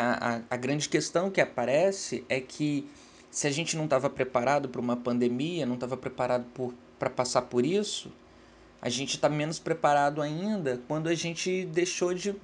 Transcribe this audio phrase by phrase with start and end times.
[0.00, 2.88] a, a, grande questão que aparece é que
[3.30, 6.46] se a gente não estava preparado para uma pandemia, não estava preparado
[6.98, 8.10] para passar por isso,
[8.80, 12.34] a gente está menos preparado ainda quando a gente deixou de,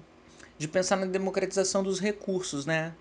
[0.59, 2.93] de pensar na democratização dos recursos, né?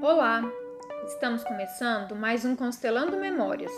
[0.00, 0.42] Olá,
[1.04, 3.72] estamos começando mais um Constelando Memórias,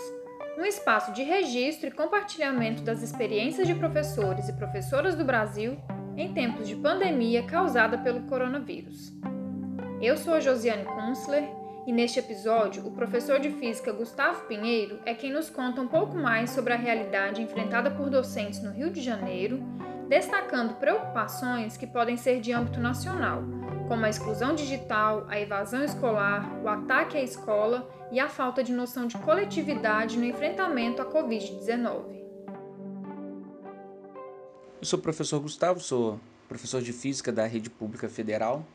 [0.57, 5.77] um espaço de registro e compartilhamento das experiências de professores e professoras do Brasil
[6.15, 9.11] em tempos de pandemia causada pelo coronavírus.
[10.01, 11.43] Eu sou a Josiane Kunzler
[11.85, 16.15] e neste episódio, o professor de física Gustavo Pinheiro é quem nos conta um pouco
[16.15, 19.61] mais sobre a realidade enfrentada por docentes no Rio de Janeiro,
[20.07, 23.43] destacando preocupações que podem ser de âmbito nacional,
[23.87, 28.73] como a exclusão digital, a evasão escolar, o ataque à escola e a falta de
[28.73, 32.15] noção de coletividade no enfrentamento à Covid-19.
[34.81, 38.65] Eu sou o professor Gustavo, sou professor de física da Rede Pública Federal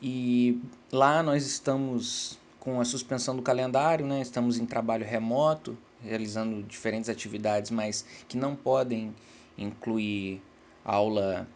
[0.00, 4.20] e lá nós estamos com a suspensão do calendário, né?
[4.20, 9.14] estamos em trabalho remoto, realizando diferentes atividades, mas que não podem
[9.58, 10.40] incluir
[10.84, 11.46] aula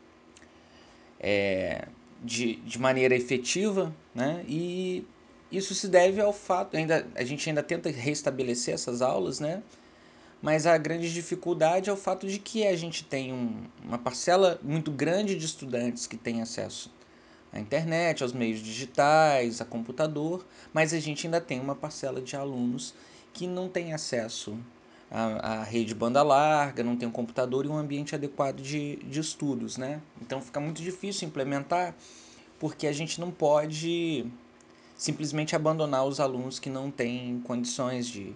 [1.19, 1.89] é,
[2.23, 4.45] de, de maneira efetiva, né?
[4.49, 5.07] e
[5.51, 9.63] isso se deve ao fato, ainda, a gente ainda tenta restabelecer essas aulas, né?
[10.43, 14.61] mas a grande dificuldade é o fato de que a gente tem um, uma parcela
[14.63, 16.95] muito grande de estudantes que têm acesso
[17.53, 22.37] à internet, aos meios digitais, a computador, mas a gente ainda tem uma parcela de
[22.37, 22.95] alunos
[23.33, 24.59] que não tem acesso
[25.11, 29.21] à, à rede banda larga, não tem um computador e um ambiente adequado de, de
[29.21, 30.01] estudos, né?
[30.21, 31.95] Então fica muito difícil implementar
[32.59, 34.27] porque a gente não pode
[34.97, 38.35] simplesmente abandonar os alunos que não têm condições de,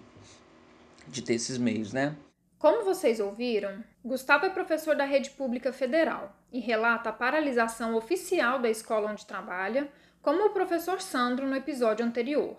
[1.07, 2.15] de ter esses meios, né?
[2.59, 8.59] Como vocês ouviram, Gustavo é professor da rede pública federal e relata a paralisação oficial
[8.59, 9.89] da escola onde trabalha,
[10.21, 12.57] como o professor Sandro no episódio anterior.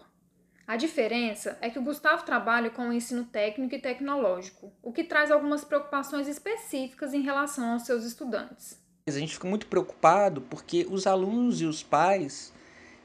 [0.66, 5.04] A diferença é que o Gustavo trabalha com o ensino técnico e tecnológico, o que
[5.04, 8.80] traz algumas preocupações específicas em relação aos seus estudantes.
[9.06, 12.52] A gente fica muito preocupado porque os alunos e os pais,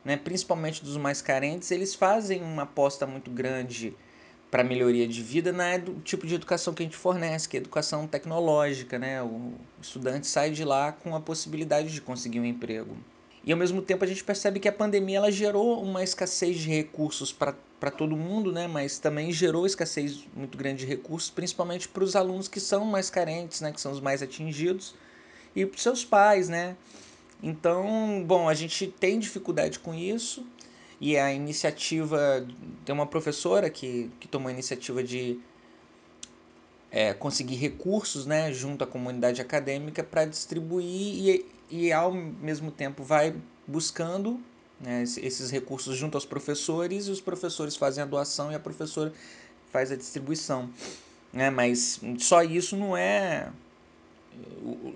[0.05, 3.95] né, principalmente dos mais carentes, eles fazem uma aposta muito grande
[4.49, 7.57] para melhoria de vida não é do tipo de educação que a gente fornece, que
[7.57, 9.21] é educação tecnológica, né?
[9.21, 12.95] O estudante sai de lá com a possibilidade de conseguir um emprego.
[13.47, 16.67] E ao mesmo tempo a gente percebe que a pandemia ela gerou uma escassez de
[16.67, 18.67] recursos para todo mundo, né?
[18.67, 23.09] mas também gerou escassez muito grande de recursos, principalmente para os alunos que são mais
[23.09, 23.71] carentes, né?
[23.71, 24.93] que são os mais atingidos,
[25.55, 26.49] e para os seus pais.
[26.49, 26.75] Né?
[27.41, 30.45] Então, bom, a gente tem dificuldade com isso,
[30.99, 32.45] e a iniciativa,
[32.83, 35.39] tem uma professora que, que tomou a iniciativa de
[36.91, 43.03] é, conseguir recursos né, junto à comunidade acadêmica para distribuir e, e, ao mesmo tempo,
[43.03, 43.35] vai
[43.65, 44.39] buscando
[44.79, 49.13] né, esses recursos junto aos professores e os professores fazem a doação e a professora
[49.71, 50.69] faz a distribuição.
[51.33, 51.49] Né?
[51.49, 53.51] Mas só isso não é
[54.61, 54.93] o,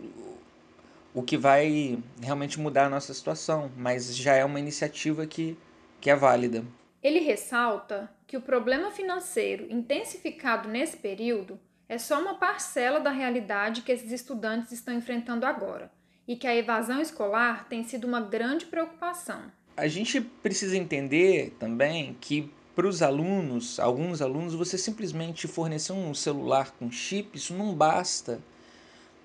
[1.14, 5.58] o que vai realmente mudar a nossa situação, mas já é uma iniciativa que
[6.02, 6.66] que é válida.
[7.02, 13.84] Ele ressalta que o problema financeiro intensificado nesse período é só uma parcela da realidade
[13.84, 15.92] que esses estudantes estão enfrentando agora
[16.32, 19.42] e que a evasão escolar tem sido uma grande preocupação.
[19.76, 26.14] A gente precisa entender também que para os alunos, alguns alunos, você simplesmente fornecer um
[26.14, 28.40] celular com chip, isso não basta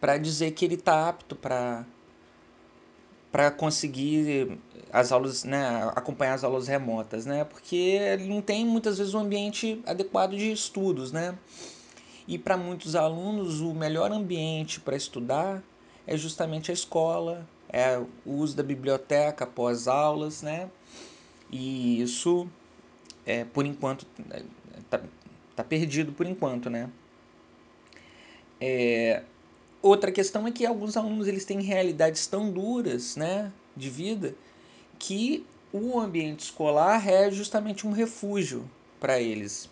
[0.00, 1.86] para dizer que ele está apto para
[3.30, 4.58] para conseguir
[4.90, 7.44] as aulas, né, acompanhar as aulas remotas, né?
[7.44, 11.38] Porque ele não tem muitas vezes um ambiente adequado de estudos, né?
[12.26, 15.62] E para muitos alunos o melhor ambiente para estudar
[16.06, 20.70] é justamente a escola, é o uso da biblioteca após aulas, né?
[21.50, 22.48] E isso,
[23.24, 24.06] é, por enquanto,
[24.88, 25.00] tá,
[25.54, 26.90] tá perdido por enquanto, né?
[28.60, 29.22] É,
[29.86, 34.34] Outra questão é que alguns alunos eles têm realidades tão duras né, de vida
[34.98, 38.68] que o ambiente escolar é justamente um refúgio
[38.98, 39.70] para eles.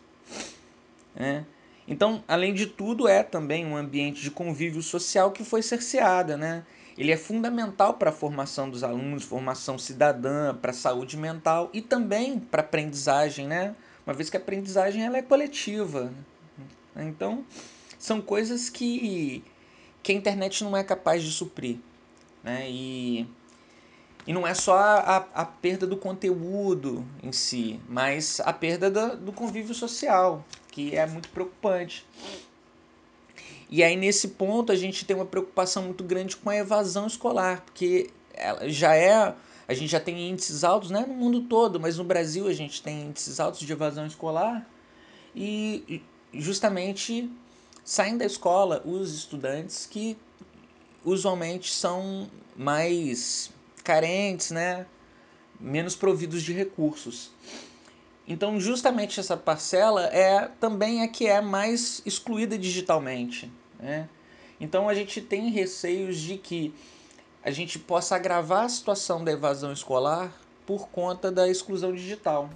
[1.16, 1.44] Né?
[1.86, 6.36] Então, além de tudo, é também um ambiente de convívio social que foi cerceada.
[6.36, 6.64] Né?
[6.96, 11.82] Ele é fundamental para a formação dos alunos, formação cidadã, para a saúde mental e
[11.82, 13.75] também para a aprendizagem, né?
[14.06, 16.12] uma vez que a aprendizagem ela é coletiva.
[16.96, 17.44] Então,
[17.98, 19.42] são coisas que
[20.04, 21.78] que a internet não é capaz de suprir.
[22.44, 22.70] Né?
[22.70, 23.26] E,
[24.26, 29.17] e não é só a, a perda do conteúdo em si, mas a perda do,
[29.17, 32.06] do convívio social, que é muito preocupante.
[33.69, 37.62] E aí, nesse ponto, a gente tem uma preocupação muito grande com a evasão escolar,
[37.62, 39.35] porque ela já é.
[39.67, 42.82] A gente já tem índices altos né, no mundo todo, mas no Brasil a gente
[42.82, 44.69] tem índices altos de evasão escolar
[45.35, 46.03] e
[46.35, 47.31] justamente
[47.82, 50.17] saem da escola os estudantes que
[51.03, 53.50] usualmente são mais
[53.84, 54.86] carentes, né,
[55.60, 57.31] menos providos de recursos.
[58.26, 63.52] Então, justamente essa parcela é também a que é mais excluída digitalmente.
[63.78, 64.08] Né?
[64.58, 66.75] Então, a gente tem receios de que
[67.44, 70.32] a gente possa agravar a situação da evasão escolar
[70.64, 72.48] por conta da exclusão digital.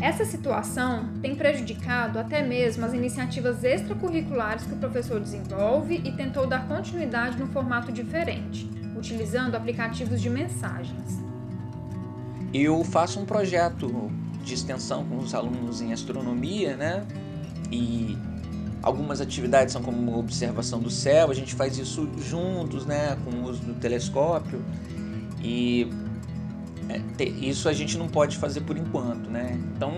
[0.00, 6.46] Essa situação tem prejudicado até mesmo as iniciativas extracurriculares que o professor desenvolve e tentou
[6.46, 11.18] dar continuidade no formato diferente utilizando aplicativos de mensagens.
[12.52, 14.10] Eu faço um projeto
[14.42, 17.06] de extensão com os alunos em astronomia, né?
[17.70, 18.16] E
[18.82, 23.44] algumas atividades são como observação do céu, a gente faz isso juntos, né, com o
[23.44, 24.62] uso do telescópio.
[25.42, 25.88] E
[27.40, 29.58] isso a gente não pode fazer por enquanto, né?
[29.76, 29.92] Então,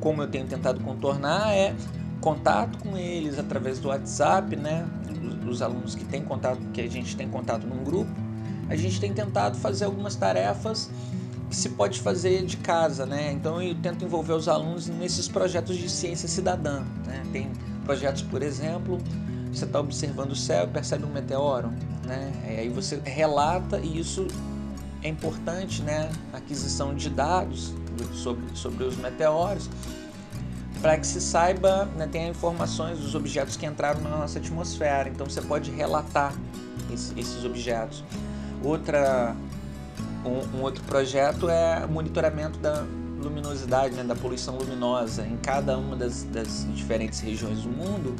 [0.00, 1.74] como, eu tenho tentado contornar é
[2.20, 4.86] contato com eles através do WhatsApp, né?
[5.48, 8.10] os alunos que têm contato, que a gente tem contato num grupo,
[8.68, 10.90] a gente tem tentado fazer algumas tarefas
[11.48, 13.30] que se pode fazer de casa, né?
[13.32, 17.22] Então eu tento envolver os alunos nesses projetos de ciência cidadã, né?
[17.32, 17.50] Tem
[17.84, 18.98] projetos, por exemplo,
[19.52, 21.70] você está observando o céu e percebe um meteoro,
[22.04, 22.32] né?
[22.48, 24.26] E aí você relata e isso
[25.06, 26.10] é importante, né?
[26.32, 27.72] aquisição de dados
[28.12, 29.70] sobre, sobre os meteoros
[30.80, 35.08] para que se saiba, né, tenha informações dos objetos que entraram na nossa atmosfera.
[35.08, 36.34] Então você pode relatar
[36.92, 38.04] esse, esses objetos.
[38.62, 39.34] Outra,
[40.24, 42.84] um, um, outro projeto é monitoramento da
[43.18, 48.14] luminosidade, né, da poluição luminosa em cada uma das, das diferentes regiões do mundo.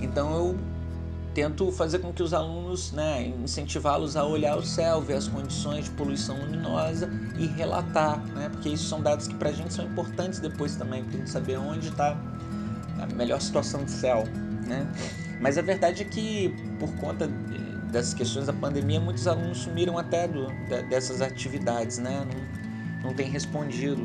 [0.00, 0.58] Então eu
[1.34, 5.86] tento fazer com que os alunos, né, incentivá-los a olhar o céu, ver as condições
[5.86, 9.84] de poluição luminosa e relatar, né, porque isso são dados que para a gente são
[9.84, 12.16] importantes depois também, para a gente saber onde está
[13.00, 14.24] a melhor situação do céu,
[14.66, 14.86] né.
[15.40, 17.26] Mas a verdade é que por conta
[17.90, 20.46] dessas questões da pandemia, muitos alunos sumiram até do,
[20.88, 22.26] dessas atividades, né,
[23.02, 24.02] não, não tem respondido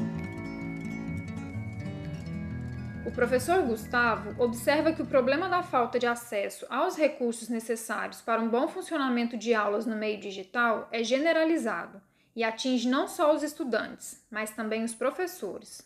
[3.07, 8.41] o professor Gustavo observa que o problema da falta de acesso aos recursos necessários para
[8.41, 12.01] um bom funcionamento de aulas no meio digital é generalizado
[12.35, 15.81] e atinge não só os estudantes, mas também os professores.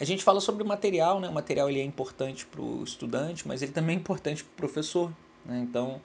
[0.00, 1.28] A gente fala sobre o material, né?
[1.28, 4.56] O material ele é importante para o estudante, mas ele também é importante para o
[4.56, 5.12] professor.
[5.46, 5.60] Né?
[5.60, 6.00] Então,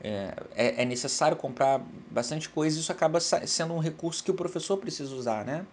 [0.00, 4.34] é, é, é necessário comprar bastante coisa e isso acaba sendo um recurso que o
[4.34, 5.66] professor precisa usar, né?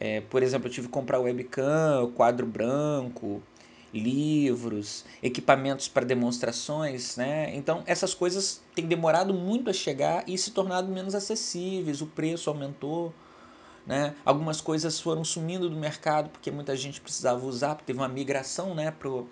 [0.00, 3.42] É, por exemplo, eu tive que comprar webcam, quadro branco,
[3.92, 7.54] livros, equipamentos para demonstrações, né?
[7.54, 12.50] Então essas coisas têm demorado muito a chegar e se tornado menos acessíveis, o preço
[12.50, 13.12] aumentou,
[13.86, 14.14] né?
[14.24, 18.90] Algumas coisas foram sumindo do mercado porque muita gente precisava usar, teve uma migração, né,
[18.90, 19.26] pro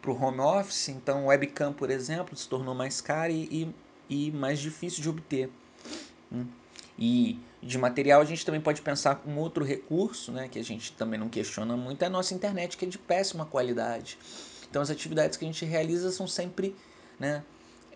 [0.00, 3.74] pro home office, então webcam, por exemplo, se tornou mais caro e,
[4.08, 5.50] e, e mais difícil de obter.
[6.32, 6.46] Hum.
[6.96, 10.92] E de material a gente também pode pensar um outro recurso, né, que a gente
[10.92, 14.18] também não questiona muito, é a nossa internet, que é de péssima qualidade.
[14.70, 16.76] Então as atividades que a gente realiza são sempre
[17.18, 17.42] né,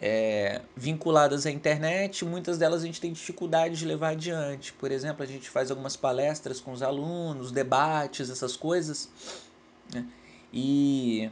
[0.00, 4.72] é, vinculadas à internet, muitas delas a gente tem dificuldade de levar adiante.
[4.72, 9.08] Por exemplo, a gente faz algumas palestras com os alunos, debates, essas coisas,
[9.94, 10.04] né,
[10.52, 11.30] e,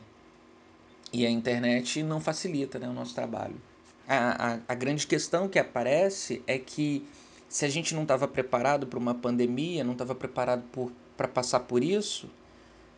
[1.13, 3.61] e a internet não facilita né, o nosso trabalho.
[4.07, 7.07] A, a, a grande questão que aparece é que
[7.51, 10.63] se a gente não estava preparado para uma pandemia, não estava preparado
[11.17, 12.31] para passar por isso,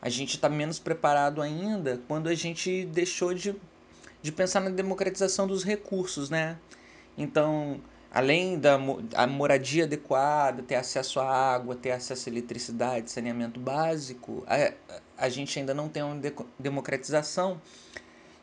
[0.00, 3.56] a gente está menos preparado ainda quando a gente deixou de,
[4.20, 6.58] de pensar na democratização dos recursos, né?
[7.16, 7.80] Então,
[8.10, 8.78] além da
[9.14, 14.74] a moradia adequada, ter acesso à água, ter acesso à eletricidade, saneamento básico, a,
[15.16, 17.58] a gente ainda não tem uma de, democratização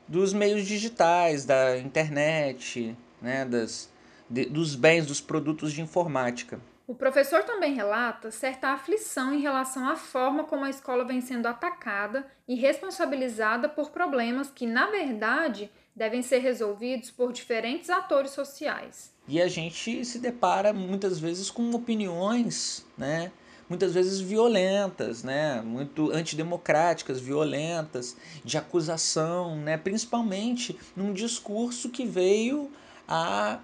[0.08, 3.90] dos meios digitais, da internet, né, das,
[4.30, 6.60] de, dos bens, dos produtos de informática.
[6.88, 11.46] O professor também relata certa aflição em relação à forma como a escola vem sendo
[11.46, 19.14] atacada e responsabilizada por problemas que, na verdade, devem ser resolvidos por diferentes atores sociais.
[19.28, 23.32] E a gente se depara muitas vezes com opiniões, né?
[23.70, 25.62] muitas vezes violentas, né?
[25.62, 29.78] muito antidemocráticas, violentas, de acusação, né?
[29.78, 32.72] principalmente num discurso que veio
[33.08, 33.60] a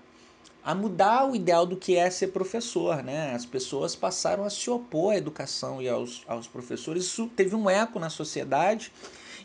[0.65, 3.31] a mudar o ideal do que é ser professor, né?
[3.35, 7.03] As pessoas passaram a se opor à educação e aos, aos professores.
[7.03, 8.91] Isso teve um eco na sociedade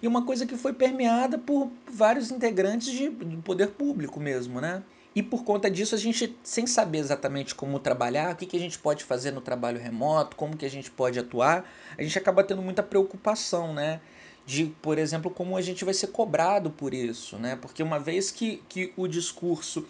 [0.00, 4.82] e uma coisa que foi permeada por vários integrantes de, do poder público mesmo, né?
[5.14, 8.60] E por conta disso, a gente, sem saber exatamente como trabalhar, o que, que a
[8.60, 12.42] gente pode fazer no trabalho remoto, como que a gente pode atuar, a gente acaba
[12.42, 14.00] tendo muita preocupação, né?
[14.46, 17.58] De, por exemplo, como a gente vai ser cobrado por isso, né?
[17.60, 19.84] Porque uma vez que, que o discurso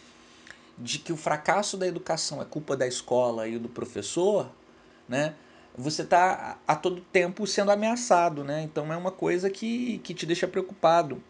[0.81, 4.51] de que o fracasso da educação é culpa da escola e do professor,
[5.09, 5.35] né?
[5.77, 8.63] Você está a todo tempo sendo ameaçado, né?
[8.63, 11.23] Então é uma coisa que, que te deixa preocupado.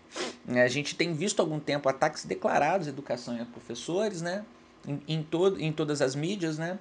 [0.49, 4.45] A gente tem visto há algum tempo ataques declarados à educação e a professores, né?
[4.87, 5.27] Em, em,
[5.59, 6.79] em todas as mídias, né?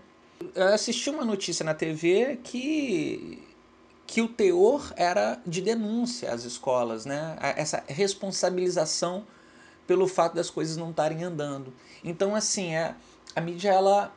[0.56, 3.46] Eu assisti uma notícia na TV que
[4.08, 7.38] que o teor era de denúncia às escolas, né?
[7.56, 9.24] Essa responsabilização
[9.90, 11.74] pelo fato das coisas não estarem andando.
[12.04, 12.94] Então, assim, é,
[13.36, 14.14] a mídia ela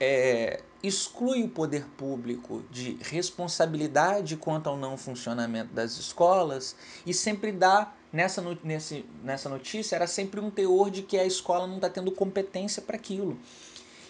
[0.00, 6.74] é, exclui o poder público de responsabilidade quanto ao não funcionamento das escolas
[7.06, 11.64] e sempre dá nessa, nesse, nessa notícia era sempre um teor de que a escola
[11.64, 13.38] não está tendo competência para aquilo.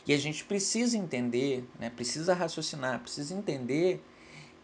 [0.07, 4.03] E a gente precisa entender, né, precisa raciocinar, precisa entender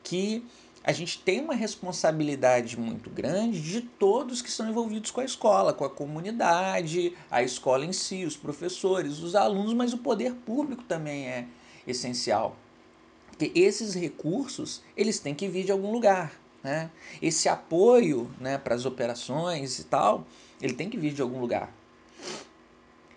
[0.02, 0.46] que
[0.84, 5.72] a gente tem uma responsabilidade muito grande de todos que estão envolvidos com a escola,
[5.72, 10.84] com a comunidade, a escola em si, os professores, os alunos, mas o poder público
[10.84, 11.46] também é
[11.86, 12.54] essencial.
[13.28, 16.38] Porque esses recursos, eles têm que vir de algum lugar.
[16.62, 16.90] Né?
[17.20, 20.26] Esse apoio né, para as operações e tal,
[20.60, 21.72] ele tem que vir de algum lugar.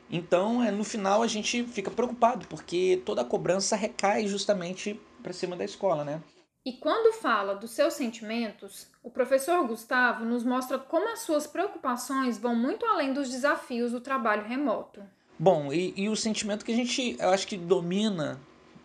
[0.09, 5.33] Então, é, no final, a gente fica preocupado, porque toda a cobrança recai justamente para
[5.33, 6.21] cima da escola, né?
[6.67, 12.37] E quando fala dos seus sentimentos, o professor Gustavo nos mostra como as suas preocupações
[12.37, 15.01] vão muito além dos desafios do trabalho remoto.
[15.39, 18.37] Bom, e, e o sentimento que a gente, eu acho que domina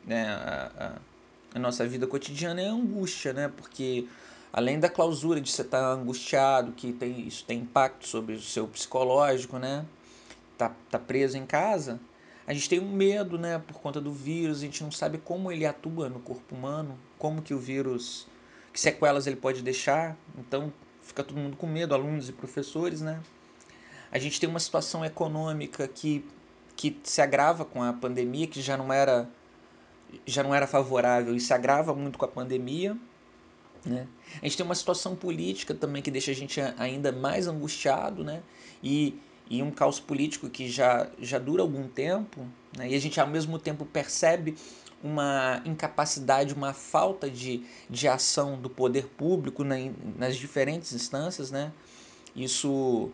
[0.06, 3.48] né, a, a, a, nossa vida cotidiana é a angústia, né?
[3.56, 4.06] Porque
[4.52, 8.68] além da clausura de você estar angustiado, que tem, isso tem impacto sobre o seu
[8.68, 9.84] psicológico, né?
[10.56, 11.98] Tá, tá preso em casa,
[12.52, 15.50] a gente tem um medo, né, por conta do vírus, a gente não sabe como
[15.50, 18.26] ele atua no corpo humano, como que o vírus,
[18.70, 23.22] que sequelas ele pode deixar, então fica todo mundo com medo, alunos e professores, né?
[24.10, 26.28] A gente tem uma situação econômica que,
[26.76, 29.26] que se agrava com a pandemia, que já não era
[30.26, 32.94] já não era favorável e se agrava muito com a pandemia,
[33.82, 34.06] né?
[34.42, 38.42] A gente tem uma situação política também que deixa a gente ainda mais angustiado, né?
[38.82, 39.18] E
[39.52, 42.40] e um caos político que já, já dura algum tempo,
[42.74, 42.88] né?
[42.88, 44.56] e a gente ao mesmo tempo percebe
[45.04, 49.74] uma incapacidade, uma falta de, de ação do poder público na,
[50.16, 51.70] nas diferentes instâncias, né?
[52.34, 53.10] Isso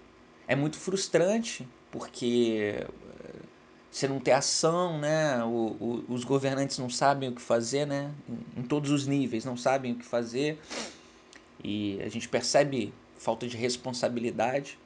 [0.47, 3.41] é muito frustrante, porque eh,
[3.91, 5.43] você não tem ação, né?
[5.43, 5.49] O,
[5.81, 8.13] o, os governantes não sabem o que fazer, né?
[8.29, 10.61] Em, em todos os níveis, não sabem o que fazer.
[11.65, 14.79] E a gente percebe falta de responsabilidade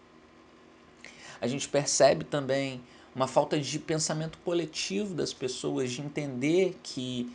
[1.43, 2.81] a gente percebe também
[3.13, 7.31] uma falta de pensamento coletivo das pessoas, de entender que,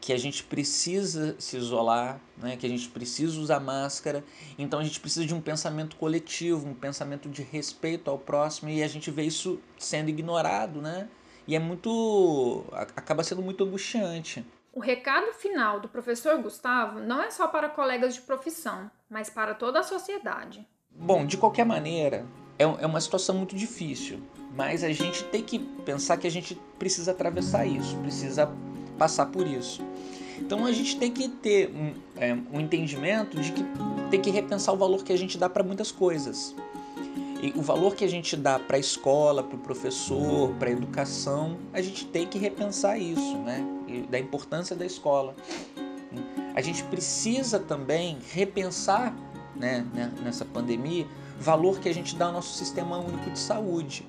[0.00, 2.56] que a gente precisa se isolar, né?
[2.56, 4.24] que a gente precisa usar máscara.
[4.56, 8.80] Então a gente precisa de um pensamento coletivo, um pensamento de respeito ao próximo e
[8.80, 11.08] a gente vê isso sendo ignorado, né?
[11.48, 12.64] E é muito.
[12.72, 14.46] acaba sendo muito angustiante.
[14.72, 19.52] O recado final do professor Gustavo não é só para colegas de profissão, mas para
[19.52, 20.66] toda a sociedade.
[20.90, 22.24] Bom, de qualquer maneira,
[22.58, 24.18] é, é uma situação muito difícil,
[24.56, 28.50] mas a gente tem que pensar que a gente precisa atravessar isso, precisa
[28.98, 29.82] passar por isso.
[30.38, 33.64] Então a gente tem que ter um, é, um entendimento de que
[34.10, 36.54] tem que repensar o valor que a gente dá para muitas coisas.
[37.42, 40.72] E o valor que a gente dá para a escola, para o professor, para a
[40.72, 43.62] educação, a gente tem que repensar isso, né?
[43.86, 45.34] E da importância da escola.
[46.54, 49.14] A gente precisa também repensar,
[49.54, 51.06] né, né nessa pandemia,
[51.38, 54.06] valor que a gente dá ao nosso sistema único de saúde.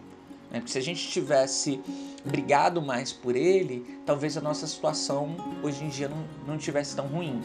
[0.52, 0.60] Né?
[0.60, 1.82] Porque se a gente tivesse
[2.24, 7.08] brigado mais por ele, talvez a nossa situação hoje em dia não, não tivesse tão
[7.08, 7.42] ruim.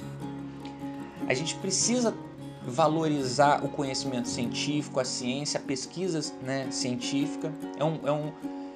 [1.28, 2.14] A gente precisa
[2.62, 7.52] valorizar o conhecimento científico, a ciência, a pesquisa né, científica.
[7.78, 8.32] É, um, é, um,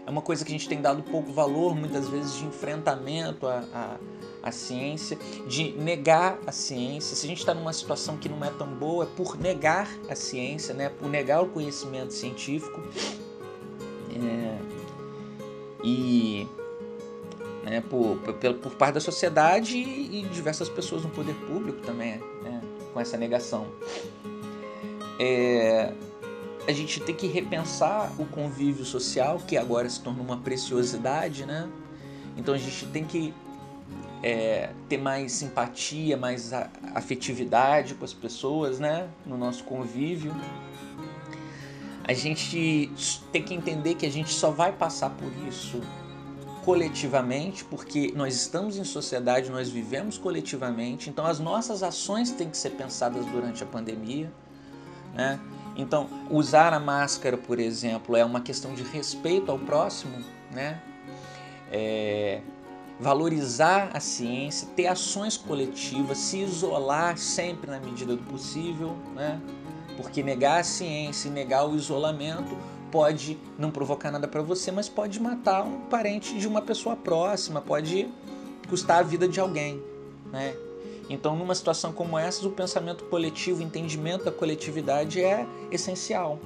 [0.06, 3.64] é uma coisa que a gente tem dado pouco valor, muitas vezes, de enfrentamento a,
[3.72, 3.96] a
[4.44, 7.16] a ciência, de negar a ciência.
[7.16, 10.14] Se a gente está numa situação que não é tão boa, é por negar a
[10.14, 10.90] ciência, né?
[10.90, 12.82] por negar o conhecimento científico.
[14.14, 14.58] É,
[15.82, 16.46] e
[17.64, 22.60] né, por, por, por, parte da sociedade e, diversas pessoas no poder público também, né,
[22.92, 23.66] com essa negação.
[25.18, 25.92] É,
[26.66, 31.68] a gente tem que repensar o convívio social, que agora se torna uma preciosidade, né?
[32.36, 33.34] Então a gente tem que
[34.24, 36.50] é, ter mais simpatia, mais
[36.94, 39.06] afetividade com as pessoas, né?
[39.26, 40.34] No nosso convívio.
[42.02, 42.90] A gente
[43.30, 45.78] tem que entender que a gente só vai passar por isso
[46.64, 52.56] coletivamente, porque nós estamos em sociedade, nós vivemos coletivamente, então as nossas ações têm que
[52.56, 54.32] ser pensadas durante a pandemia.
[55.12, 55.38] Né?
[55.76, 60.16] Então, usar a máscara, por exemplo, é uma questão de respeito ao próximo,
[60.50, 60.80] né?
[61.70, 62.40] É,
[62.98, 69.40] valorizar a ciência, ter ações coletivas, se isolar sempre na medida do possível, né?
[69.96, 72.56] Porque negar a ciência e negar o isolamento
[72.90, 77.60] pode não provocar nada para você, mas pode matar um parente de uma pessoa próxima,
[77.60, 78.08] pode
[78.68, 79.82] custar a vida de alguém,
[80.30, 80.54] né?
[81.08, 86.38] Então, numa situação como essa, o pensamento coletivo, o entendimento da coletividade é essencial.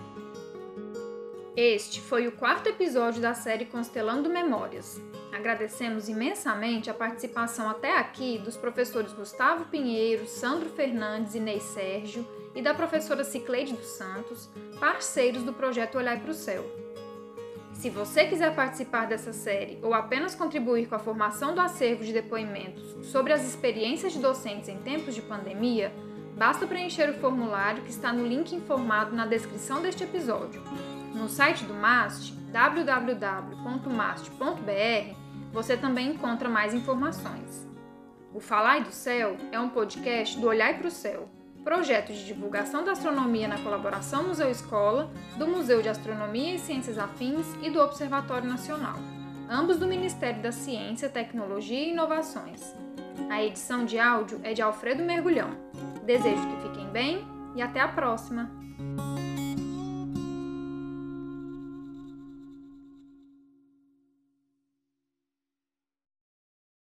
[1.60, 5.02] Este foi o quarto episódio da série Constelando Memórias.
[5.32, 12.24] Agradecemos imensamente a participação até aqui dos professores Gustavo Pinheiro, Sandro Fernandes e Ney Sérgio
[12.54, 14.48] e da professora Cicleide dos Santos,
[14.78, 16.64] parceiros do projeto Olhar para o Céu.
[17.72, 22.12] Se você quiser participar dessa série ou apenas contribuir com a formação do acervo de
[22.12, 25.92] depoimentos sobre as experiências de docentes em tempos de pandemia,
[26.36, 30.62] basta preencher o formulário que está no link informado na descrição deste episódio.
[31.18, 33.52] No site do MAST, www.mast.br,
[35.52, 37.68] você também encontra mais informações.
[38.32, 41.28] O Falar do Céu é um podcast do Olhar para o Céu
[41.68, 47.46] projeto de divulgação da astronomia na colaboração Museu-Escola, do Museu de Astronomia e Ciências Afins
[47.62, 48.96] e do Observatório Nacional,
[49.50, 52.74] ambos do Ministério da Ciência, Tecnologia e Inovações.
[53.28, 55.50] A edição de áudio é de Alfredo Mergulhão.
[56.06, 58.50] Desejo que fiquem bem e até a próxima!